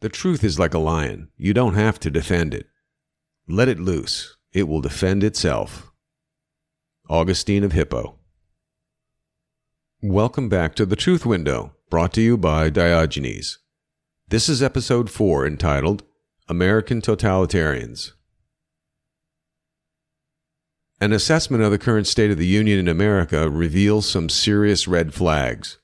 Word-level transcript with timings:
The 0.00 0.08
truth 0.08 0.44
is 0.44 0.60
like 0.60 0.74
a 0.74 0.78
lion. 0.78 1.30
You 1.36 1.52
don't 1.52 1.74
have 1.74 1.98
to 2.00 2.10
defend 2.10 2.54
it. 2.54 2.68
Let 3.48 3.66
it 3.66 3.80
loose. 3.80 4.36
It 4.52 4.68
will 4.68 4.80
defend 4.80 5.24
itself. 5.24 5.90
Augustine 7.10 7.64
of 7.64 7.72
Hippo. 7.72 8.16
Welcome 10.00 10.48
back 10.48 10.76
to 10.76 10.86
The 10.86 10.94
Truth 10.94 11.26
Window, 11.26 11.74
brought 11.90 12.12
to 12.12 12.20
you 12.20 12.36
by 12.36 12.70
Diogenes. 12.70 13.58
This 14.28 14.48
is 14.48 14.62
episode 14.62 15.10
4 15.10 15.44
entitled 15.44 16.04
American 16.48 17.00
Totalitarians. 17.00 18.12
An 21.00 21.12
assessment 21.12 21.64
of 21.64 21.72
the 21.72 21.78
current 21.78 22.06
state 22.06 22.30
of 22.30 22.38
the 22.38 22.46
Union 22.46 22.78
in 22.78 22.86
America 22.86 23.50
reveals 23.50 24.08
some 24.08 24.28
serious 24.28 24.86
red 24.86 25.12
flags. 25.12 25.78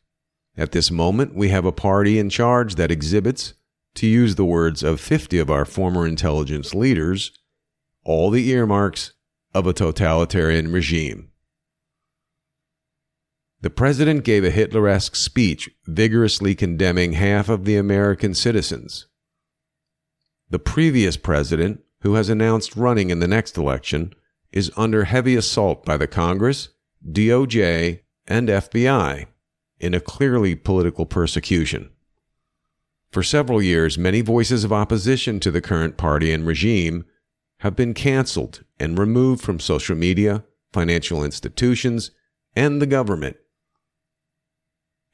At 0.56 0.70
this 0.70 0.92
moment, 0.92 1.34
we 1.34 1.48
have 1.48 1.64
a 1.64 1.72
party 1.72 2.20
in 2.20 2.30
charge 2.30 2.76
that 2.76 2.92
exhibits, 2.92 3.54
to 3.94 4.06
use 4.06 4.34
the 4.34 4.44
words 4.44 4.82
of 4.82 5.00
50 5.00 5.38
of 5.38 5.50
our 5.50 5.64
former 5.64 6.06
intelligence 6.06 6.74
leaders, 6.74 7.32
all 8.04 8.30
the 8.30 8.50
earmarks 8.50 9.12
of 9.54 9.66
a 9.66 9.72
totalitarian 9.72 10.72
regime. 10.72 11.30
The 13.60 13.70
president 13.70 14.24
gave 14.24 14.44
a 14.44 14.50
Hitleresque 14.50 15.16
speech 15.16 15.70
vigorously 15.86 16.54
condemning 16.54 17.14
half 17.14 17.48
of 17.48 17.64
the 17.64 17.76
American 17.76 18.34
citizens. 18.34 19.06
The 20.50 20.58
previous 20.58 21.16
president, 21.16 21.80
who 22.02 22.14
has 22.14 22.28
announced 22.28 22.76
running 22.76 23.08
in 23.08 23.20
the 23.20 23.28
next 23.28 23.56
election, 23.56 24.12
is 24.52 24.70
under 24.76 25.04
heavy 25.04 25.34
assault 25.34 25.84
by 25.84 25.96
the 25.96 26.06
Congress, 26.06 26.68
DOJ, 27.10 28.00
and 28.26 28.48
FBI 28.48 29.26
in 29.80 29.94
a 29.94 30.00
clearly 30.00 30.54
political 30.54 31.06
persecution. 31.06 31.90
For 33.14 33.22
several 33.22 33.62
years, 33.62 33.96
many 33.96 34.22
voices 34.22 34.64
of 34.64 34.72
opposition 34.72 35.38
to 35.38 35.52
the 35.52 35.60
current 35.60 35.96
party 35.96 36.32
and 36.32 36.44
regime 36.44 37.04
have 37.60 37.76
been 37.76 37.94
canceled 37.94 38.64
and 38.80 38.98
removed 38.98 39.40
from 39.40 39.60
social 39.60 39.94
media, 39.94 40.42
financial 40.72 41.22
institutions, 41.22 42.10
and 42.56 42.82
the 42.82 42.88
government. 42.88 43.36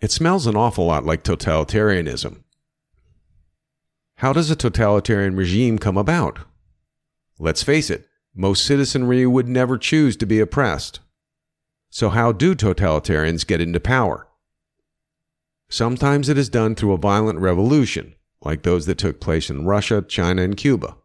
It 0.01 0.11
smells 0.11 0.47
an 0.47 0.57
awful 0.57 0.87
lot 0.87 1.05
like 1.05 1.23
totalitarianism. 1.23 2.43
How 4.17 4.33
does 4.33 4.51
a 4.51 4.57
totalitarian 4.57 5.37
regime 5.37 5.79
come 5.79 5.99
about? 5.99 6.39
Let's 7.39 7.63
face 7.63 7.91
it, 7.91 8.09
most 8.35 8.65
citizenry 8.65 9.27
would 9.27 9.47
never 9.47 9.77
choose 9.77 10.17
to 10.17 10.27
be 10.27 10.41
oppressed. 10.41 11.01
So, 11.91 12.09
how 12.09 12.33
do 12.33 12.55
totalitarians 12.55 13.47
get 13.47 13.61
into 13.61 13.79
power? 13.79 14.27
Sometimes 15.73 16.29
it 16.29 16.37
is 16.37 16.49
done 16.49 16.75
through 16.75 16.93
a 16.93 16.99
violent 16.99 17.39
revolution, 17.39 18.17
like 18.43 18.63
those 18.63 18.87
that 18.87 18.99
took 18.99 19.21
place 19.21 19.49
in 19.49 19.65
Russia, 19.65 20.03
China, 20.03 20.43
and 20.43 20.57
Cuba. 20.57 20.97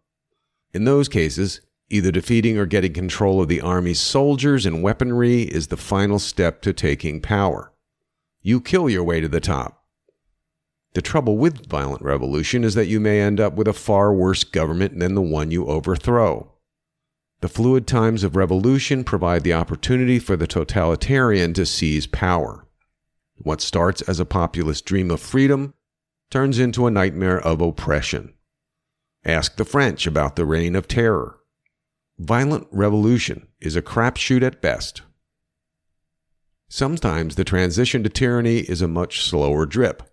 In 0.73 0.85
those 0.85 1.07
cases, 1.07 1.61
either 1.89 2.09
defeating 2.09 2.57
or 2.57 2.65
getting 2.65 2.91
control 2.91 3.39
of 3.39 3.47
the 3.47 3.61
army's 3.61 3.99
soldiers 3.99 4.65
and 4.65 4.81
weaponry 4.81 5.43
is 5.43 5.67
the 5.67 5.77
final 5.77 6.17
step 6.17 6.63
to 6.63 6.73
taking 6.73 7.21
power. 7.21 7.71
You 8.41 8.59
kill 8.59 8.89
your 8.89 9.03
way 9.03 9.21
to 9.21 9.27
the 9.27 9.39
top. 9.39 9.83
The 10.95 11.01
trouble 11.01 11.37
with 11.37 11.67
violent 11.67 12.01
revolution 12.01 12.63
is 12.63 12.73
that 12.73 12.87
you 12.87 12.99
may 12.99 13.21
end 13.21 13.39
up 13.39 13.53
with 13.53 13.67
a 13.67 13.73
far 13.73 14.13
worse 14.13 14.43
government 14.43 14.97
than 14.97 15.13
the 15.13 15.21
one 15.21 15.51
you 15.51 15.67
overthrow. 15.67 16.51
The 17.41 17.49
fluid 17.49 17.85
times 17.85 18.23
of 18.23 18.35
revolution 18.35 19.03
provide 19.03 19.43
the 19.43 19.53
opportunity 19.53 20.17
for 20.17 20.35
the 20.35 20.47
totalitarian 20.47 21.53
to 21.53 21.67
seize 21.67 22.07
power. 22.07 22.65
What 23.37 23.61
starts 23.61 24.01
as 24.03 24.19
a 24.19 24.25
populist 24.25 24.85
dream 24.85 25.11
of 25.11 25.19
freedom 25.19 25.73
turns 26.29 26.59
into 26.59 26.87
a 26.87 26.91
nightmare 26.91 27.39
of 27.39 27.61
oppression. 27.61 28.33
Ask 29.23 29.57
the 29.57 29.65
French 29.65 30.07
about 30.07 30.35
the 30.35 30.45
Reign 30.45 30.75
of 30.75 30.87
Terror. 30.87 31.39
Violent 32.17 32.67
revolution 32.71 33.47
is 33.59 33.75
a 33.75 33.81
crapshoot 33.81 34.41
at 34.41 34.61
best. 34.61 35.01
Sometimes 36.69 37.35
the 37.35 37.43
transition 37.43 38.03
to 38.03 38.09
tyranny 38.09 38.59
is 38.59 38.81
a 38.81 38.87
much 38.87 39.23
slower 39.23 39.65
drip. 39.65 40.03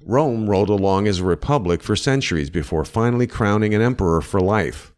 Rome 0.00 0.50
rolled 0.50 0.70
along 0.70 1.06
as 1.06 1.20
a 1.20 1.24
republic 1.24 1.82
for 1.82 1.96
centuries 1.96 2.50
before 2.50 2.84
finally 2.84 3.26
crowning 3.26 3.74
an 3.74 3.80
emperor 3.80 4.20
for 4.20 4.40
life. 4.40 4.92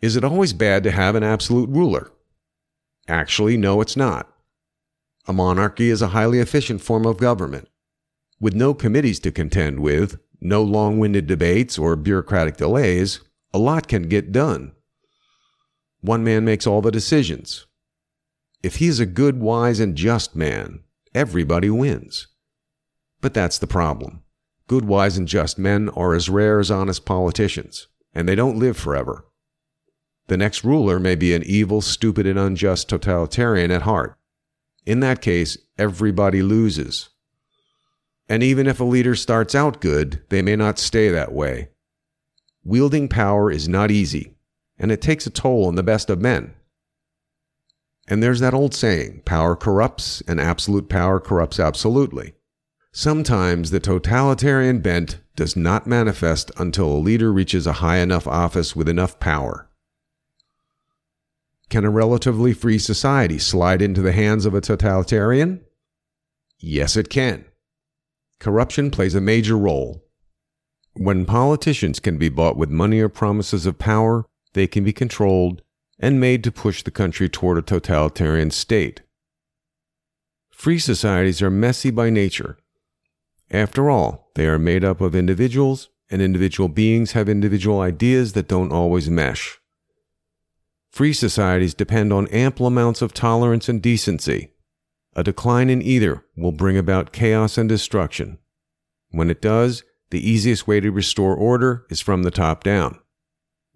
Is 0.00 0.16
it 0.16 0.24
always 0.24 0.52
bad 0.52 0.84
to 0.84 0.90
have 0.90 1.14
an 1.14 1.22
absolute 1.22 1.70
ruler? 1.70 2.12
Actually, 3.08 3.56
no, 3.56 3.80
it's 3.80 3.96
not. 3.96 4.33
A 5.26 5.32
monarchy 5.32 5.88
is 5.88 6.02
a 6.02 6.08
highly 6.08 6.38
efficient 6.38 6.82
form 6.82 7.06
of 7.06 7.16
government. 7.16 7.68
With 8.40 8.54
no 8.54 8.74
committees 8.74 9.18
to 9.20 9.32
contend 9.32 9.80
with, 9.80 10.18
no 10.40 10.62
long 10.62 10.98
winded 10.98 11.26
debates 11.26 11.78
or 11.78 11.96
bureaucratic 11.96 12.58
delays, 12.58 13.20
a 13.52 13.58
lot 13.58 13.88
can 13.88 14.02
get 14.02 14.32
done. 14.32 14.72
One 16.02 16.22
man 16.22 16.44
makes 16.44 16.66
all 16.66 16.82
the 16.82 16.90
decisions. 16.90 17.66
If 18.62 18.76
he 18.76 18.88
is 18.88 19.00
a 19.00 19.06
good, 19.06 19.40
wise, 19.40 19.80
and 19.80 19.96
just 19.96 20.36
man, 20.36 20.80
everybody 21.14 21.70
wins. 21.70 22.26
But 23.22 23.32
that's 23.32 23.58
the 23.58 23.66
problem. 23.66 24.22
Good, 24.66 24.84
wise, 24.84 25.16
and 25.16 25.26
just 25.26 25.58
men 25.58 25.88
are 25.90 26.14
as 26.14 26.28
rare 26.28 26.60
as 26.60 26.70
honest 26.70 27.06
politicians, 27.06 27.88
and 28.14 28.28
they 28.28 28.34
don't 28.34 28.58
live 28.58 28.76
forever. 28.76 29.24
The 30.26 30.36
next 30.36 30.64
ruler 30.64 30.98
may 30.98 31.14
be 31.14 31.34
an 31.34 31.42
evil, 31.44 31.80
stupid, 31.80 32.26
and 32.26 32.38
unjust 32.38 32.88
totalitarian 32.90 33.70
at 33.70 33.82
heart. 33.82 34.18
In 34.86 35.00
that 35.00 35.22
case, 35.22 35.56
everybody 35.78 36.42
loses. 36.42 37.08
And 38.28 38.42
even 38.42 38.66
if 38.66 38.80
a 38.80 38.84
leader 38.84 39.14
starts 39.14 39.54
out 39.54 39.80
good, 39.80 40.22
they 40.28 40.42
may 40.42 40.56
not 40.56 40.78
stay 40.78 41.08
that 41.10 41.32
way. 41.32 41.68
Wielding 42.64 43.08
power 43.08 43.50
is 43.50 43.68
not 43.68 43.90
easy, 43.90 44.36
and 44.78 44.90
it 44.90 45.02
takes 45.02 45.26
a 45.26 45.30
toll 45.30 45.66
on 45.66 45.74
the 45.74 45.82
best 45.82 46.08
of 46.08 46.20
men. 46.20 46.54
And 48.08 48.22
there's 48.22 48.40
that 48.40 48.54
old 48.54 48.74
saying 48.74 49.22
power 49.24 49.56
corrupts, 49.56 50.22
and 50.28 50.40
absolute 50.40 50.88
power 50.88 51.20
corrupts 51.20 51.58
absolutely. 51.58 52.34
Sometimes 52.92 53.70
the 53.70 53.80
totalitarian 53.80 54.80
bent 54.80 55.20
does 55.36 55.56
not 55.56 55.86
manifest 55.86 56.50
until 56.58 56.92
a 56.92 56.98
leader 56.98 57.32
reaches 57.32 57.66
a 57.66 57.74
high 57.74 57.98
enough 57.98 58.26
office 58.26 58.76
with 58.76 58.88
enough 58.88 59.18
power. 59.18 59.68
Can 61.70 61.84
a 61.84 61.90
relatively 61.90 62.52
free 62.52 62.78
society 62.78 63.38
slide 63.38 63.82
into 63.82 64.02
the 64.02 64.12
hands 64.12 64.46
of 64.46 64.54
a 64.54 64.60
totalitarian? 64.60 65.64
Yes, 66.58 66.96
it 66.96 67.08
can. 67.10 67.44
Corruption 68.38 68.90
plays 68.90 69.14
a 69.14 69.20
major 69.20 69.56
role. 69.56 70.04
When 70.94 71.24
politicians 71.24 71.98
can 71.98 72.18
be 72.18 72.28
bought 72.28 72.56
with 72.56 72.70
money 72.70 73.00
or 73.00 73.08
promises 73.08 73.66
of 73.66 73.78
power, 73.78 74.26
they 74.52 74.66
can 74.66 74.84
be 74.84 74.92
controlled 74.92 75.62
and 75.98 76.20
made 76.20 76.44
to 76.44 76.52
push 76.52 76.82
the 76.82 76.90
country 76.90 77.28
toward 77.28 77.58
a 77.58 77.62
totalitarian 77.62 78.50
state. 78.50 79.02
Free 80.50 80.78
societies 80.78 81.42
are 81.42 81.50
messy 81.50 81.90
by 81.90 82.10
nature. 82.10 82.58
After 83.50 83.90
all, 83.90 84.30
they 84.34 84.46
are 84.46 84.58
made 84.58 84.84
up 84.84 85.00
of 85.00 85.14
individuals, 85.14 85.90
and 86.10 86.22
individual 86.22 86.68
beings 86.68 87.12
have 87.12 87.28
individual 87.28 87.80
ideas 87.80 88.32
that 88.32 88.48
don't 88.48 88.72
always 88.72 89.10
mesh. 89.10 89.58
Free 90.94 91.12
societies 91.12 91.74
depend 91.74 92.12
on 92.12 92.28
ample 92.28 92.68
amounts 92.68 93.02
of 93.02 93.12
tolerance 93.12 93.68
and 93.68 93.82
decency. 93.82 94.52
A 95.16 95.24
decline 95.24 95.68
in 95.68 95.82
either 95.82 96.24
will 96.36 96.52
bring 96.52 96.78
about 96.78 97.10
chaos 97.10 97.58
and 97.58 97.68
destruction. 97.68 98.38
When 99.10 99.28
it 99.28 99.42
does, 99.42 99.82
the 100.10 100.30
easiest 100.30 100.68
way 100.68 100.78
to 100.78 100.92
restore 100.92 101.34
order 101.34 101.84
is 101.90 102.00
from 102.00 102.22
the 102.22 102.30
top 102.30 102.62
down. 102.62 103.00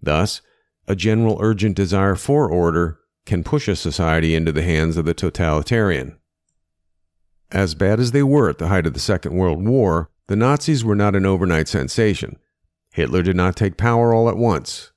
Thus, 0.01 0.39
a 0.87 0.95
general 0.95 1.37
urgent 1.41 1.75
desire 1.75 2.15
for 2.15 2.49
order 2.49 2.99
can 3.25 3.43
push 3.43 3.67
a 3.67 3.75
society 3.75 4.33
into 4.33 4.53
the 4.53 4.63
hands 4.63 4.95
of 4.95 5.03
the 5.03 5.13
totalitarian. 5.13 6.17
As 7.51 7.75
bad 7.75 7.99
as 7.99 8.13
they 8.13 8.23
were 8.23 8.49
at 8.49 8.59
the 8.59 8.69
height 8.69 8.87
of 8.87 8.93
the 8.93 8.99
Second 9.01 9.35
World 9.35 9.67
War, 9.67 10.09
the 10.27 10.37
Nazis 10.37 10.85
were 10.85 10.95
not 10.95 11.17
an 11.17 11.25
overnight 11.25 11.67
sensation. 11.67 12.39
Hitler 12.93 13.23
did 13.23 13.35
not 13.35 13.57
take 13.57 13.75
power 13.75 14.13
all 14.13 14.29
at 14.29 14.37
once. 14.37 14.93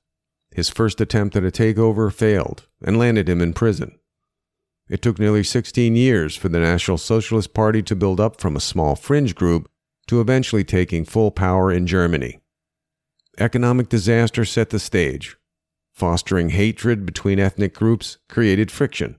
His 0.53 0.69
first 0.69 1.01
attempt 1.01 1.35
at 1.35 1.43
a 1.43 1.51
takeover 1.51 2.13
failed 2.13 2.67
and 2.83 2.99
landed 2.99 3.27
him 3.27 3.41
in 3.41 3.53
prison. 3.53 3.97
It 4.87 5.01
took 5.01 5.17
nearly 5.17 5.43
16 5.43 5.95
years 5.95 6.35
for 6.35 6.49
the 6.49 6.59
National 6.59 6.99
Socialist 6.99 7.53
Party 7.53 7.81
to 7.83 7.95
build 7.95 8.19
up 8.19 8.39
from 8.39 8.55
a 8.55 8.61
small 8.61 8.95
fringe 8.95 9.33
group 9.33 9.69
to 10.07 10.21
eventually 10.21 10.63
taking 10.63 11.05
full 11.05 11.31
power 11.31 11.71
in 11.71 11.87
Germany. 11.87 12.39
Economic 13.39 13.89
disaster 13.89 14.45
set 14.45 14.69
the 14.69 14.79
stage. 14.79 15.37
Fostering 15.91 16.49
hatred 16.49 17.05
between 17.05 17.39
ethnic 17.39 17.73
groups 17.73 18.17
created 18.29 18.69
friction. 18.69 19.17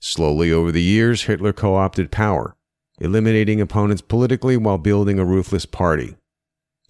Slowly 0.00 0.52
over 0.52 0.70
the 0.70 0.82
years, 0.82 1.22
Hitler 1.22 1.52
co 1.52 1.76
opted 1.76 2.10
power, 2.10 2.56
eliminating 3.00 3.60
opponents 3.60 4.02
politically 4.02 4.56
while 4.56 4.78
building 4.78 5.18
a 5.18 5.24
ruthless 5.24 5.64
party. 5.64 6.16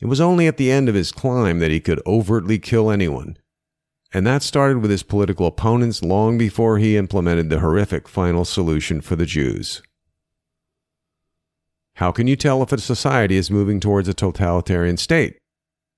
It 0.00 0.06
was 0.06 0.20
only 0.20 0.48
at 0.48 0.56
the 0.56 0.72
end 0.72 0.88
of 0.88 0.96
his 0.96 1.12
climb 1.12 1.60
that 1.60 1.70
he 1.70 1.78
could 1.78 2.00
overtly 2.06 2.58
kill 2.58 2.90
anyone 2.90 3.36
and 4.12 4.26
that 4.26 4.42
started 4.42 4.78
with 4.78 4.90
his 4.90 5.02
political 5.02 5.46
opponents 5.46 6.02
long 6.02 6.36
before 6.36 6.78
he 6.78 6.96
implemented 6.96 7.50
the 7.50 7.60
horrific 7.60 8.08
final 8.08 8.44
solution 8.44 9.00
for 9.00 9.16
the 9.16 9.26
Jews. 9.26 9.82
How 11.96 12.12
can 12.12 12.26
you 12.26 12.36
tell 12.36 12.62
if 12.62 12.72
a 12.72 12.78
society 12.78 13.36
is 13.36 13.50
moving 13.50 13.80
towards 13.80 14.08
a 14.08 14.14
totalitarian 14.14 14.96
state? 14.96 15.38